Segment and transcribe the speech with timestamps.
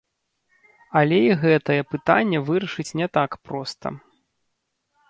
[1.01, 3.87] Але і гэтае пытанне вырашыць не так проста.